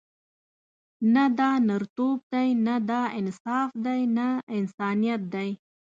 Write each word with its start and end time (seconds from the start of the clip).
نه 1.13 1.25
دا 1.39 1.51
نرتوب 1.67 2.17
دی، 2.33 2.47
نه 2.65 2.75
دا 2.89 3.01
انصاف 3.19 3.69
دی، 3.85 4.01
نه 4.17 4.27
انسانیت 4.57 5.21
دی. 5.33 5.49